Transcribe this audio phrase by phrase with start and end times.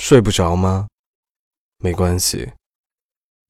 [0.00, 0.88] 睡不着吗？
[1.76, 2.50] 没关系，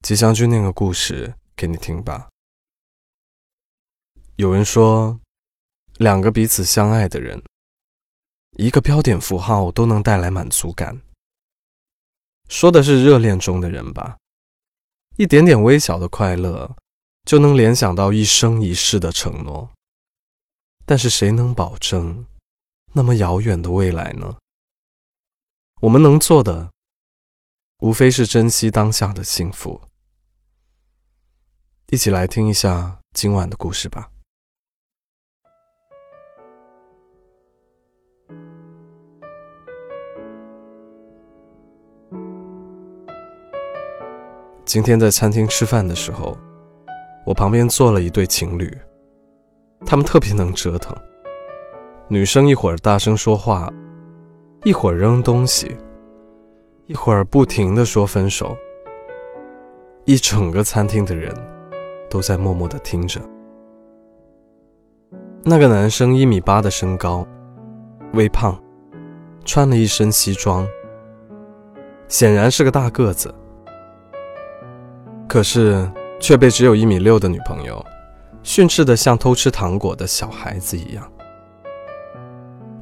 [0.01, 2.29] 吉祥君念个故事给你听吧。
[4.35, 5.17] 有人说，
[5.95, 7.41] 两个彼此相爱的人，
[8.57, 11.01] 一个标点符号都能带来满足感。
[12.49, 14.17] 说的是热恋中的人吧，
[15.15, 16.75] 一点点微小的快乐，
[17.23, 19.71] 就能联想到一生一世的承诺。
[20.85, 22.25] 但是谁能保证
[22.91, 24.37] 那么遥远的未来呢？
[25.81, 26.69] 我们能做的，
[27.79, 29.81] 无非是珍惜当下的幸福。
[31.89, 34.11] 一起来听一下今晚的故事吧。
[44.63, 46.37] 今天在餐厅吃饭的时候，
[47.25, 48.71] 我旁边坐了一对情侣，
[49.83, 50.95] 他们特别能折腾。
[52.07, 53.73] 女生一会儿大声说话，
[54.63, 55.75] 一会儿扔东西，
[56.85, 58.55] 一会儿不停的说分手。
[60.05, 61.33] 一整个餐厅的人
[62.09, 63.19] 都在默默的听着。
[65.43, 67.27] 那个男生一米八的身高，
[68.13, 68.55] 微胖，
[69.43, 70.67] 穿了一身西装，
[72.07, 73.33] 显然是个大个子。
[75.27, 77.83] 可是，却被只有一米六的女朋友
[78.43, 81.11] 训斥的像偷吃糖果的小孩子一样。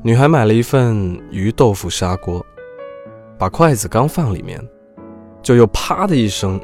[0.01, 2.45] 女孩买了一份鱼豆腐砂锅，
[3.37, 4.57] 把筷子刚放里面，
[5.41, 6.57] 就又啪的一声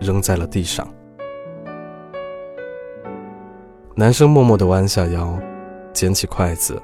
[0.00, 0.84] 扔在了地上。
[3.94, 5.38] 男生默默的弯下腰，
[5.92, 6.82] 捡起筷子，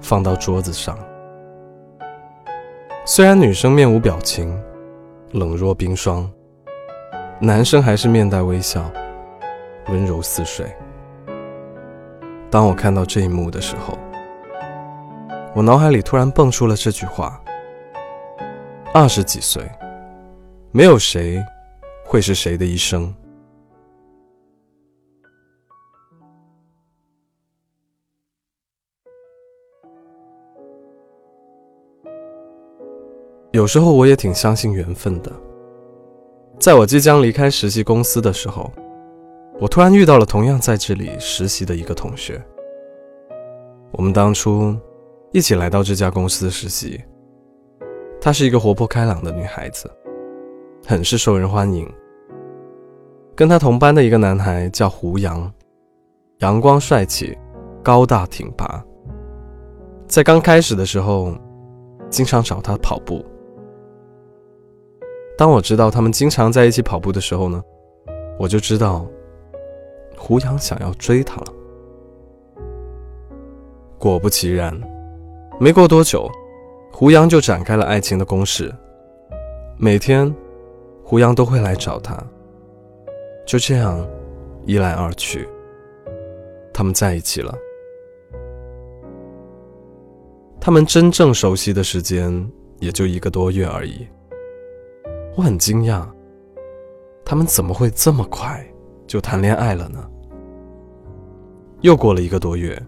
[0.00, 0.96] 放到桌子上。
[3.04, 4.56] 虽然女生面无表情，
[5.32, 6.30] 冷若冰霜。
[7.40, 8.88] 男生还是面带微笑，
[9.88, 10.72] 温柔似水。
[12.48, 13.98] 当我看到这一幕的时候，
[15.58, 17.42] 我脑海里突然蹦出了这句话：
[18.94, 19.60] 二十几岁，
[20.70, 21.44] 没有谁
[22.04, 23.12] 会是谁的一生。
[33.50, 35.32] 有时候我也挺相信缘分的。
[36.60, 38.70] 在我即将离开实习公司的时候，
[39.58, 42.40] 我突然遇到了同样在这里实习的一个同学。
[43.90, 44.78] 我们当初
[45.30, 46.98] 一起来到这家公司实习。
[48.20, 49.90] 她是一个活泼开朗的女孩子，
[50.86, 51.86] 很是受人欢迎。
[53.34, 55.52] 跟她同班的一个男孩叫胡杨，
[56.38, 57.36] 阳光帅气，
[57.82, 58.82] 高大挺拔。
[60.06, 61.36] 在刚开始的时候，
[62.08, 63.22] 经常找他跑步。
[65.36, 67.62] 当我知道他们经常在一起跑步的时候呢，
[68.38, 69.06] 我就知道
[70.16, 71.52] 胡杨想要追她了。
[73.98, 74.74] 果不其然，
[75.60, 76.30] 没过多久，
[76.92, 78.72] 胡杨就展开了爱情的攻势。
[79.76, 80.32] 每天，
[81.02, 82.16] 胡杨都会来找她。
[83.44, 84.06] 就这样，
[84.66, 85.48] 一来二去，
[86.72, 87.52] 他们在一起了。
[90.60, 92.48] 他们真正熟悉的时间
[92.78, 94.06] 也就一个多月而已。
[95.34, 96.06] 我很惊讶，
[97.24, 98.64] 他们怎么会这么快
[99.08, 100.08] 就谈恋爱了呢？
[101.80, 102.80] 又过了一个多月，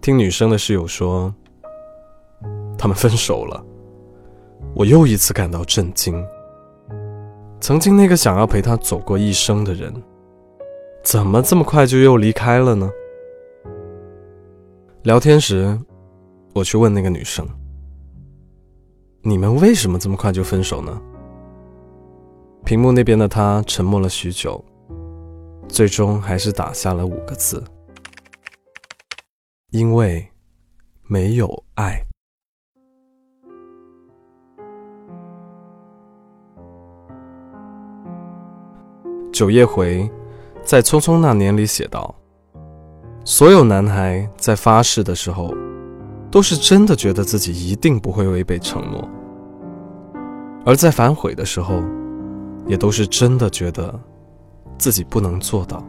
[0.00, 1.34] 听女生的室友说，
[2.78, 3.64] 他们分手了。
[4.74, 6.24] 我又一次感到震惊。
[7.60, 9.92] 曾经那个想要陪他走过一生的人，
[11.02, 12.90] 怎么这么快就又离开了呢？
[15.02, 15.78] 聊天时，
[16.54, 17.46] 我去问那个女生
[19.22, 21.00] ：“你们为什么这么快就分手呢？”
[22.64, 24.62] 屏幕那边的他沉默了许久，
[25.68, 27.62] 最终还是打下了五个字
[29.70, 30.26] ：“因为
[31.04, 32.02] 没有爱。”
[39.36, 40.10] 九叶回
[40.64, 42.14] 在《匆匆那年》里写道
[43.22, 45.52] ：“所有男孩在发誓的时候，
[46.30, 49.06] 都是真的觉得自己一定不会违背承诺；
[50.64, 51.82] 而在反悔的时候。”
[52.66, 53.96] 也都是真的觉得
[54.76, 55.80] 自己不能做到，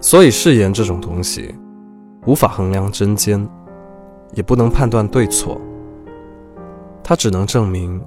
[0.00, 1.54] 所以誓言这种东西
[2.26, 3.48] 无法衡量真奸，
[4.34, 5.58] 也不能判断对错。
[7.02, 7.98] 它只能证明，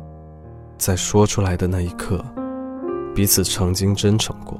[0.77, 2.23] 在说出来的那一刻，
[3.13, 4.59] 彼此曾经真诚过。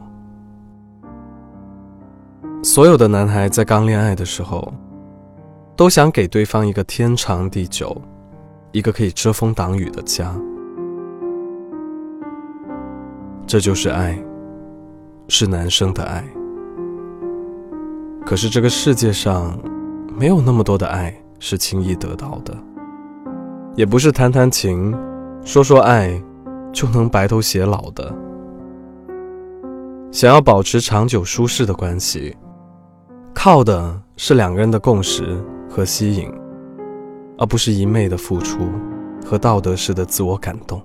[2.64, 4.72] 所有的男孩在刚恋爱的时候，
[5.76, 8.00] 都想给对方一个天长地久、
[8.72, 10.32] 一个可以遮风挡雨的家。
[13.48, 14.18] 这就是爱，
[15.28, 16.24] 是男生的爱。
[18.24, 19.58] 可是这个世界上，
[20.16, 22.56] 没有那么多的爱是轻易得到的。
[23.76, 24.96] 也不是谈谈情、
[25.44, 26.22] 说说爱
[26.72, 28.14] 就能白头偕老的。
[30.12, 32.36] 想要保持长久舒适的关系，
[33.34, 36.30] 靠的是两个人的共识和吸引，
[37.38, 38.70] 而不是一昧的付出
[39.26, 40.84] 和道德式的自我感动。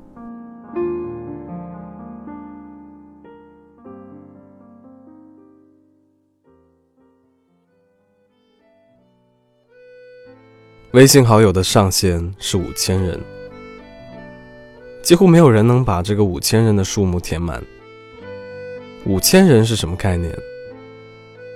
[10.93, 13.21] 微信好友的上限是五千人，
[15.03, 17.61] 几乎没有人能把这个五千人的数目填满。
[19.07, 20.37] 五千人是什么概念？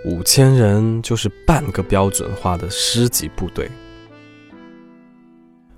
[0.04, 3.68] 五千人就是半个标准化的师级部队。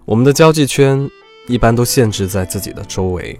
[0.05, 1.09] 我们的交际圈
[1.47, 3.39] 一般都限制在自己的周围，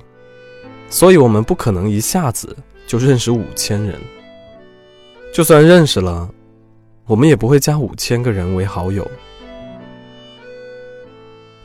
[0.89, 2.57] 所以我们不可能一下子
[2.87, 4.01] 就认识五千人。
[5.31, 6.27] 就算认识了，
[7.05, 9.07] 我们也不会加五千个人为好友。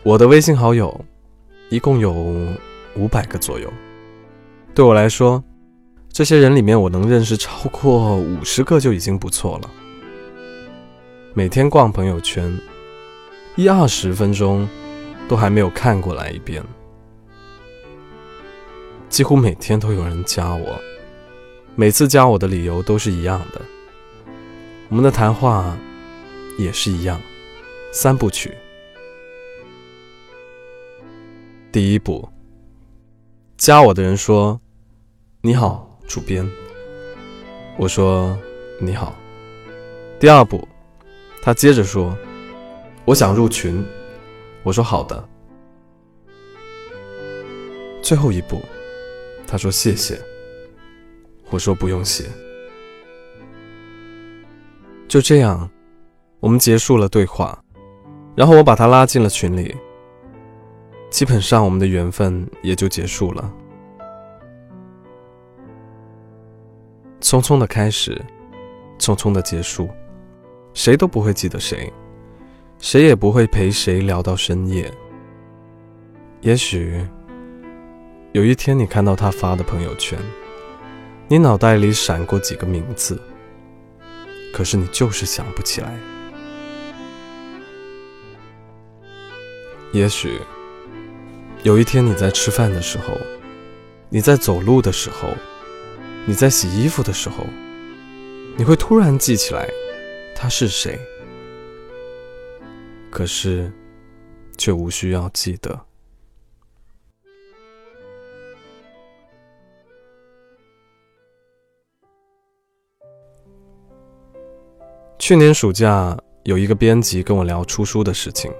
[0.03, 0.99] 我的微信好友
[1.69, 2.11] 一共有
[2.97, 3.71] 五百个左右，
[4.75, 5.41] 对我来说，
[6.17, 9.69] 这些人里面我能认识超过五十个就已经不错了。
[11.35, 12.59] 每天逛朋友圈，
[13.55, 14.67] 一二十分钟
[15.29, 16.63] 都还没有看过来一遍，
[19.09, 20.81] 几乎每天都有人加我，
[21.75, 23.61] 每次加我的理由都是一样的，
[24.89, 25.77] 我们的谈话
[26.57, 27.21] 也是一样，
[27.93, 28.57] 三部曲。
[31.71, 32.27] 第一步，
[33.55, 34.59] 加我的人说
[35.41, 36.49] ：“你好，主编。”
[37.77, 38.37] 我说
[38.81, 39.15] ：“你好。”
[40.19, 40.67] 第二步，
[41.43, 42.17] 他接着说
[43.05, 43.85] ：“我想入群。”
[44.63, 45.29] 我说：“好的。”
[48.01, 48.61] 最后一步，
[49.45, 50.19] 他说：“谢谢。”
[51.51, 52.25] 我说：“不用谢。”
[55.07, 55.69] 就这样，
[56.39, 57.61] 我们结束了对话，
[58.35, 59.75] 然后我把他拉进了群里。
[61.09, 63.53] 基本上，我们的缘分也就结束了。
[67.21, 68.19] 匆匆的开始，
[68.99, 69.89] 匆匆的结束，
[70.73, 71.91] 谁都不会记得谁，
[72.79, 74.91] 谁也不会陪谁聊到深夜。
[76.41, 77.05] 也许
[78.33, 80.17] 有一天，你看到他发的朋友圈，
[81.27, 83.21] 你脑袋里闪过几个名字，
[84.53, 85.93] 可是你就是想不起来。
[89.91, 90.39] 也许。
[91.63, 93.17] 有一天，你在吃饭的时候，
[94.09, 95.27] 你在走路的时候，
[96.29, 97.45] 你在洗衣服的时候，
[98.57, 99.65] 你会突然记起来
[100.35, 100.99] 他是谁，
[103.09, 103.71] 可是
[104.57, 105.79] 却无需要记得。
[115.17, 118.51] 去年暑假，有一个编辑跟我聊出书的事情，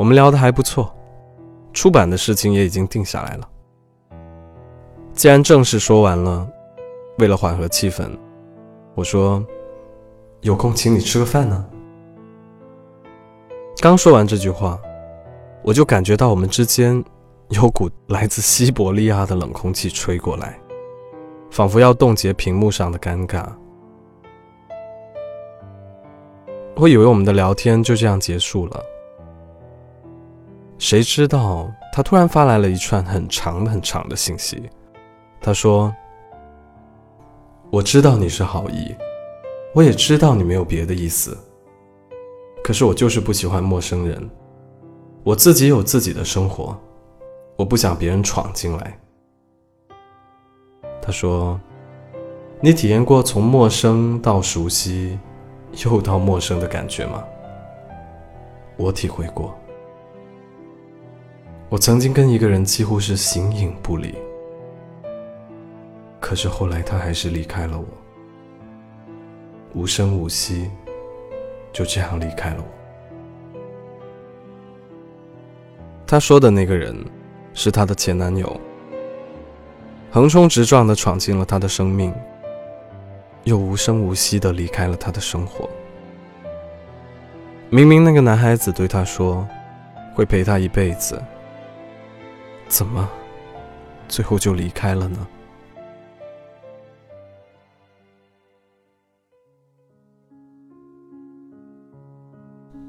[0.00, 0.92] 我们聊得还不错。
[1.72, 3.48] 出版的事情也已经定下来了。
[5.12, 6.46] 既然正事说完了，
[7.18, 8.10] 为了缓和气氛，
[8.94, 9.44] 我说
[10.42, 11.64] ：“有空请你吃个饭呢。”
[13.80, 14.78] 刚说完这句话，
[15.62, 17.02] 我就感觉到我们之间
[17.50, 20.58] 有股来自西伯利亚的冷空气吹过来，
[21.50, 23.46] 仿佛要冻结屏幕上的尴尬。
[26.74, 28.84] 我以为我们的聊天就这样结束了。
[30.78, 34.68] 谁知道他突然发来了一串很长很长的信息。
[35.40, 35.94] 他说
[37.76, 38.96] ：“我知道你是好意，
[39.74, 41.36] 我也知道你没有别的意思。
[42.64, 44.30] 可是我就是不喜欢陌生人，
[45.22, 46.74] 我自己有自己的生活，
[47.54, 48.98] 我不想别人闯进来。”
[51.02, 51.60] 他说
[52.62, 55.18] ：“你体验过从陌生到熟悉，
[55.84, 57.22] 又到陌生的感觉吗？
[58.78, 59.54] 我体会过。”
[61.68, 64.14] 我曾经跟一个人几乎是形影不离，
[66.26, 67.86] 可是后来他还是离开了我，
[69.74, 70.68] 无声无息，
[71.72, 72.66] 就这样离开了我。
[76.04, 76.96] 他说的那个人
[77.54, 78.60] 是他的前男友，
[80.10, 82.12] 横冲直撞的闯进了他的生命，
[83.44, 85.70] 又无声无息的离开了他的生活。
[87.70, 89.46] 明明那个男孩子对他说，
[90.12, 91.22] 会陪他一辈子。
[92.66, 93.08] 怎么，
[94.08, 95.24] 最后就离开了呢？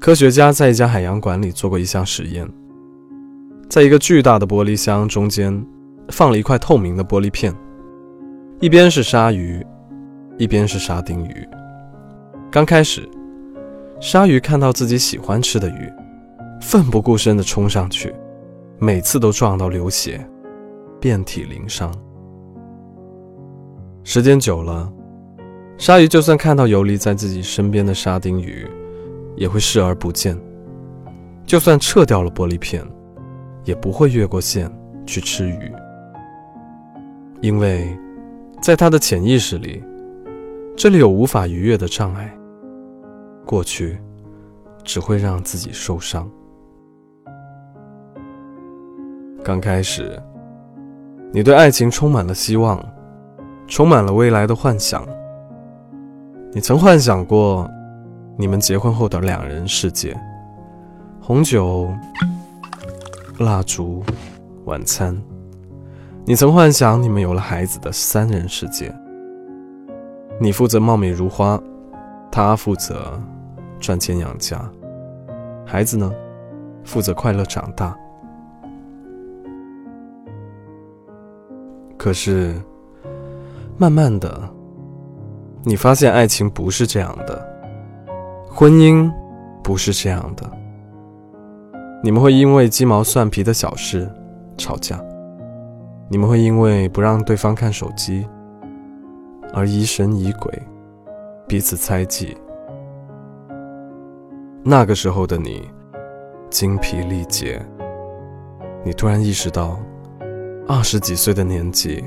[0.00, 2.48] 科学家在一家海洋馆里做过一项实验，
[3.68, 5.66] 在一个巨大的玻璃箱中间
[6.10, 7.52] 放了一块透明的玻璃片，
[8.60, 9.64] 一边是鲨鱼，
[10.38, 11.48] 一边是沙丁鱼。
[12.48, 13.06] 刚开始，
[14.00, 15.92] 鲨鱼看到自己喜欢吃的鱼，
[16.60, 18.14] 奋不顾身地冲上去，
[18.78, 20.24] 每次都撞到流血，
[21.00, 21.92] 遍体鳞伤。
[24.04, 24.90] 时间久了，
[25.76, 28.64] 鲨鱼就算看到游离在自己身边的沙丁鱼，
[29.38, 30.36] 也会视而不见；
[31.46, 32.84] 就算撤掉了玻璃片，
[33.64, 34.70] 也不会越过线
[35.06, 35.72] 去吃鱼，
[37.40, 37.96] 因为
[38.60, 39.82] 在他的潜意识里，
[40.76, 42.34] 这里有无法逾越的障碍。
[43.46, 43.96] 过去
[44.84, 46.28] 只会让自己受伤。
[49.44, 50.20] 刚开始，
[51.32, 52.84] 你对爱情充满了希望，
[53.68, 55.06] 充满了未来的幻想。
[56.52, 57.70] 你曾幻想过
[58.40, 60.16] 你们结婚后的两人世界：
[61.20, 61.92] 红酒、
[63.40, 64.00] 蜡烛、
[64.64, 65.20] 晚餐。
[66.24, 68.94] 你曾幻想你们有了孩子的三人世界：
[70.40, 71.60] 你负责貌美如花，
[72.30, 73.20] 他负责
[73.80, 74.70] 赚钱养家，
[75.66, 76.08] 孩子呢，
[76.84, 77.98] 负责快乐长大。
[81.96, 82.54] 可是，
[83.76, 84.48] 慢慢的，
[85.64, 87.57] 你发现爱情不是这样的，
[88.58, 89.08] 婚姻
[89.62, 90.50] 不是这样的。
[92.02, 94.12] 你们会因为鸡毛蒜皮的小事
[94.56, 95.00] 吵架，
[96.08, 98.26] 你们会因为不让对方看手机
[99.54, 100.52] 而疑神疑鬼，
[101.46, 102.36] 彼此猜忌。
[104.64, 105.70] 那个时候的你，
[106.50, 107.64] 精疲力竭，
[108.84, 109.78] 你突然意识到。
[110.66, 112.04] 二十几岁的年纪，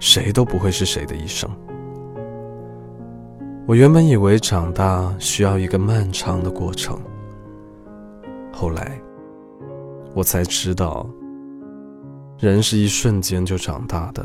[0.00, 1.48] 谁都不会是谁的一生。
[3.66, 6.96] 我原本以为长大需要一个漫长的过程，
[8.52, 8.96] 后来
[10.14, 11.04] 我才知道，
[12.38, 14.24] 人是一瞬间就长大的。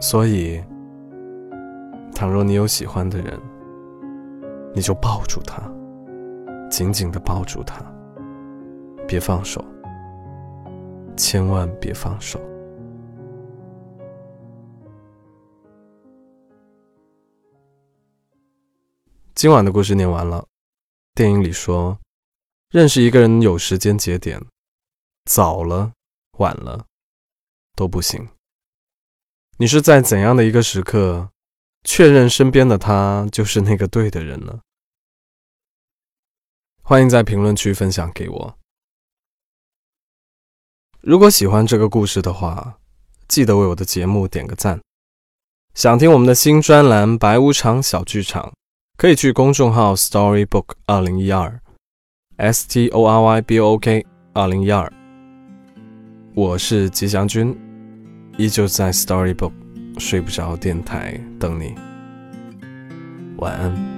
[0.00, 0.60] 所以，
[2.12, 3.40] 倘若你有喜欢的人，
[4.74, 5.62] 你就抱住他，
[6.68, 7.80] 紧紧的抱住他，
[9.06, 9.64] 别放手。
[11.16, 12.40] 千万别放手。
[19.34, 20.46] 今晚的故事念完了。
[21.12, 21.98] 电影里说，
[22.70, 24.40] 认识一个人有时间节点，
[25.24, 25.92] 早了、
[26.38, 26.86] 晚了
[27.74, 28.28] 都不行。
[29.56, 31.30] 你是在怎样的一个时刻，
[31.82, 34.60] 确认身边的他就是那个对的人呢？
[36.80, 38.58] 欢迎在评论区分享给我。
[41.00, 42.78] 如果喜欢这个故事的话，
[43.26, 44.80] 记得为我的节目点个赞。
[45.74, 48.50] 想听我们的新专栏《白无常小剧场》，
[48.96, 51.60] 可以去公众号 Storybook 二零一二
[52.36, 54.90] ，S T O R Y B O O K 二零一二。
[56.32, 57.56] 我是吉祥君，
[58.38, 59.52] 依旧在 Storybook
[59.98, 61.74] 睡不着电台等你。
[63.38, 63.93] 晚安。